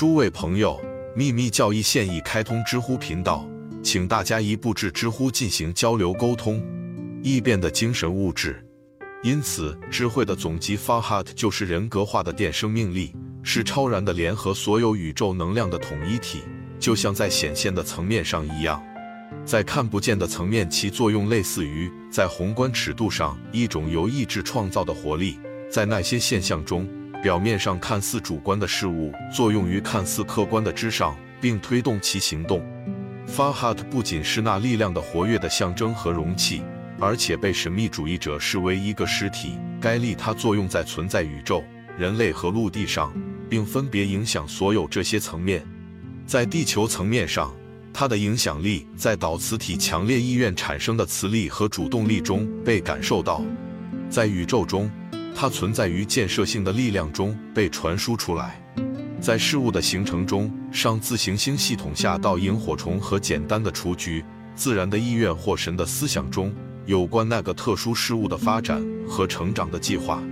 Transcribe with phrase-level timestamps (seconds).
[0.00, 0.80] 诸位朋友，
[1.14, 3.46] 秘密教义现已开通知乎频道，
[3.82, 6.58] 请大家一步至知乎进行交流沟通。
[7.22, 8.66] 异变的精神物质，
[9.22, 16.44] 因此智慧的总集 Farhat 就是人格化的电生命力，是超然的联合所有宇宙能量的统一体，
[16.78, 18.82] 就像在显现的层面上一样。
[19.44, 25.38] 在看不见的层面，其作用类似于在宏观尺度上一种由意志创造的活力，
[25.70, 26.88] 在那些现象中。
[27.22, 32.62] 表面上看似主观的事物，作用于看似客观的之上，并推动其行动。
[33.28, 36.62] Farhat 不仅是那力量的活跃的象征和容器，
[36.98, 39.58] 而且被神秘主义者视为一个实体。
[39.80, 41.62] 该力它作用在存在宇宙、
[41.98, 43.12] 人类和陆地上，
[43.50, 45.62] 并分别影响所有这些层面。
[46.26, 47.54] 在地球层面上，
[47.92, 53.42] 它的影响力在导磁体强烈意愿产生的磁力和主动力中被感受到。
[54.08, 54.90] 在宇宙中。
[55.34, 58.60] 它存在于建设性的力量中被传输出来，
[59.20, 66.54] 在事物的形成中，上自行星系统下到萤火虫和简单的雏菊，自然的意愿或神的思想中
[66.84, 70.22] 有关那个特殊事物的发展和成长的计划。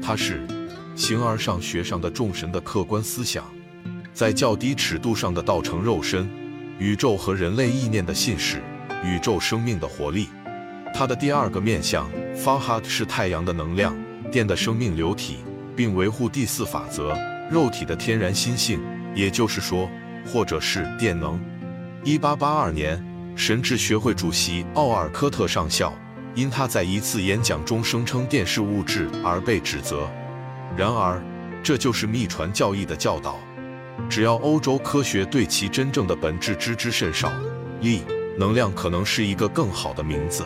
[0.00, 0.46] 它是
[0.94, 3.44] 形而上学上的众神的客观思想，
[4.12, 6.28] 在较低尺度上的道成肉身，
[6.78, 8.62] 宇宙和人类意念的信使，
[9.02, 10.28] 宇宙生命的活力。
[10.94, 13.96] 它的第二个面相，Farhat 是太阳的能量。
[14.34, 15.44] 电的生命流体，
[15.76, 17.16] 并维护第四法则：
[17.52, 18.82] 肉体的天然心性，
[19.14, 19.88] 也就是说，
[20.26, 21.40] 或者是电能。
[22.02, 23.00] 一八八二年，
[23.36, 25.92] 神智学会主席奥尔科特上校
[26.34, 30.10] 因他在一次演讲中声称电是物质而被指责。
[30.76, 31.22] 然而，
[31.62, 33.38] 这就是秘传教义的教导。
[34.10, 37.30] 只要欧洲科学对其真正的本质知之甚少，
[37.80, 38.02] 力
[38.36, 40.44] 能量可能是一个更好的名字。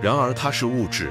[0.00, 1.10] 然而，它是物质。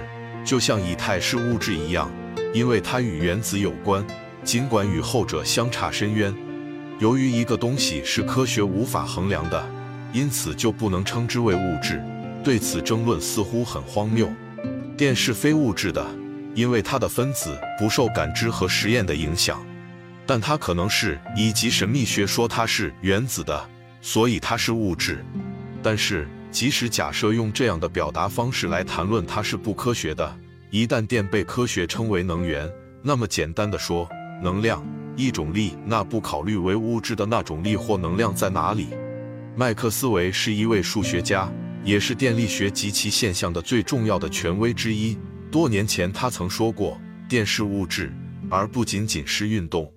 [0.50, 2.12] 就像以太是物质一样，
[2.56, 4.04] 因为它与原子有关，
[4.44, 6.34] 尽管与后者相差深渊。
[6.98, 9.72] 由于一个东西是科学无法衡量的，
[10.12, 12.04] 因此就不能称之为物质。
[12.44, 14.28] 对此争论似乎很荒谬。
[14.98, 16.04] 电是非物质的，
[16.56, 19.64] 因为它的分子不受感知和实验的影响，
[20.26, 23.70] 但它可能是，以及神秘学说它是原子的，
[24.02, 25.24] 所以它是物质。
[25.84, 26.28] 但是。
[26.52, 30.40] 即使假设用这样的表达方式来谈论它是不科学的，
[30.72, 32.70] 一旦电被科学称为能源，
[33.04, 34.10] 那么简单的说，
[34.42, 38.88] 能量一种力，那不考虑为物质的那种力或能量在哪里？
[39.56, 41.52] 麦克斯韦是一位数学家，
[41.84, 45.18] 也是电力学及其现象的最重要的权威之一。
[45.52, 48.12] 多年前，他曾说过，电是物质，
[48.50, 49.92] 而不仅仅是运动。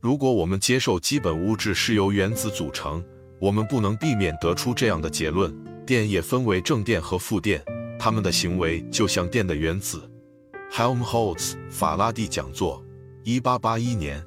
[0.00, 3.04] 如果我们接受基本物质是由原子组成，
[3.38, 5.54] 我们不能避免得出这样的结论。
[5.90, 7.60] 电也分为正电和负电，
[7.98, 10.08] 它们的行为就像电的原子。
[10.72, 12.80] Helmholtz 法拉第讲座，
[13.24, 14.24] 一八八一年。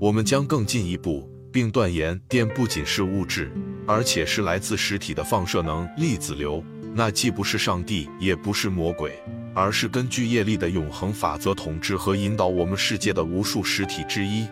[0.00, 3.52] 我们将更进一步，并断言电不仅是物质，
[3.86, 6.60] 而且是来自实体的放射能粒子流。
[6.92, 9.12] 那既不是上帝，也不是魔鬼，
[9.54, 14.44] 而是根据业力的永恒法则统治和引导我们世界的无数实体之一。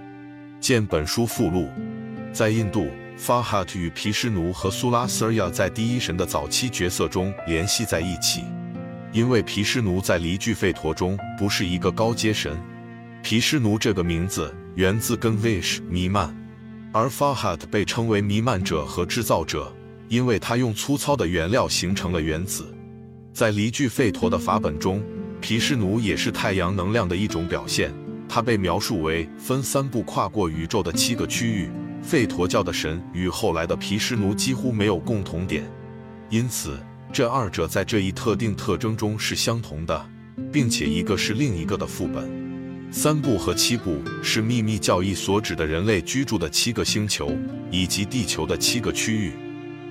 [0.61, 1.69] 见本书附录。
[2.33, 2.87] 在印度。
[3.19, 8.43] Farhat 与毗湿奴和苏拉瑟亚在第一神的早期角色中联系在一起，
[9.13, 12.61] 因为毗湿奴在离句吠陀中不是一个高阶神。
[13.23, 16.37] 毗湿奴这个名字源自跟 Vish 弥漫，
[16.93, 19.73] 而 Farhat 被称为弥漫者和制造者，
[20.09, 22.67] 因为他用粗糙的原料形成了原子。
[23.33, 25.03] 在离句吠陀的法本中，
[25.41, 27.95] 毗湿奴也是太阳能量的一种表现，
[28.29, 31.71] 他被描述为分三步跨过宇宙的七个区域。
[32.07, 35.65] 吠陀教的神与后来的毗湿奴几乎没有共同点，
[36.29, 36.79] 因此
[37.13, 40.07] 这二者在这一特定特征中是相同的，
[40.53, 42.29] 并且一个是另一个的副本。
[42.93, 47.37] 三部和七部是秘密教义所指的人类居住的七个星球
[47.71, 49.33] 以及地球的七个区域。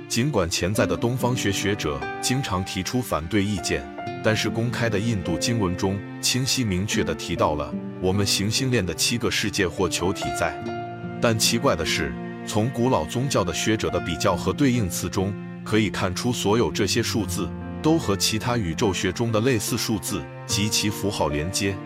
[0.08, 3.84] 尽管潜在的东方学学者经常提出反对意见，
[4.24, 10.83] 但是公开的印度经文中清晰明确地提到了我们行星链的七个世界或球体在。
[11.24, 12.12] 但奇怪的是，
[12.46, 15.34] 从古老宗教的学者的比较和对应词中，
[15.64, 17.48] 可以看出，所有这些数字
[17.82, 21.78] 都和其他宇宙学中的类似数字及其符号连接。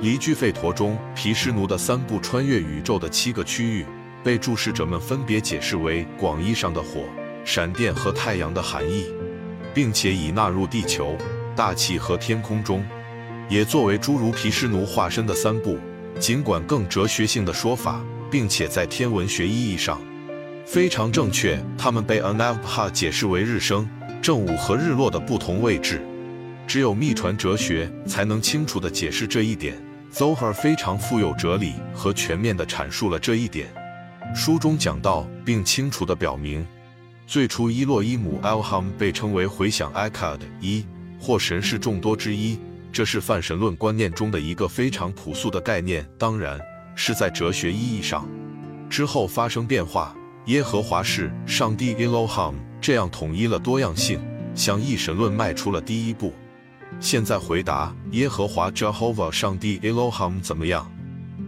[0.00, 3.86] 离句吠陀中，毗湿奴的三部穿越宇宙的七个区域，
[4.24, 7.04] 被注释者们分别解释为广义上的火、
[7.44, 9.06] 闪电和太阳的含义，
[9.72, 11.16] 并且已纳入地球、
[11.54, 12.84] 大气和天空中，
[13.48, 15.78] 也作为诸如毗湿奴化身的三部。
[16.18, 18.00] 尽管更哲学性的说法。
[18.32, 20.00] 并且在天文学意义上
[20.64, 21.62] 非常正确。
[21.76, 23.86] 它们被 Anapha 解释为日升、
[24.22, 26.00] 正午和日落的不同位置。
[26.66, 29.76] 只有秘传哲学才能清楚地解释这一点。
[30.10, 33.68] Zohar 非常富有哲理和全面地阐述了这一点。
[34.34, 36.66] 书中讲到，并清楚地表明，
[37.26, 40.86] 最初伊洛伊姆 Elham 被称为回响 Akkad 一
[41.20, 42.58] 或神是众多之一，
[42.90, 46.58] 这是泛神论观念中的一个非常朴素的概念，当然
[46.94, 48.28] 是在哲学意义上。
[48.88, 50.14] 之后发生变化，
[50.46, 54.20] 耶和华是上帝 Elohim，这样统一了多样性，
[54.54, 56.32] 向一神论迈出了第一步。
[57.00, 60.90] 现在回答耶和华 Jehovah 上帝 Elohim 怎么样？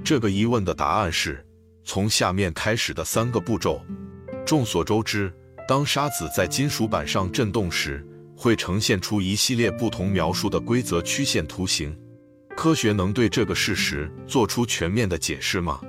[0.02, 1.44] 这个疑问的答案是。
[1.86, 3.78] 从下面开始的三个步骤。
[4.46, 5.30] 众所周知，
[5.68, 8.02] 当沙子在金属板上振动时，
[8.34, 11.94] 会呈现出一系列不同描述的规则曲线图形。
[12.56, 15.80] 科学能对这个事实做出全面的解释吗？